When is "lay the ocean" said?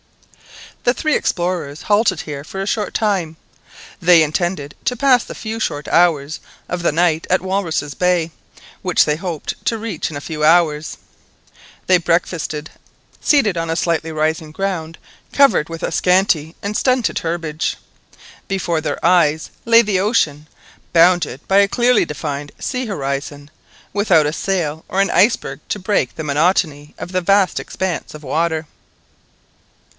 19.65-20.47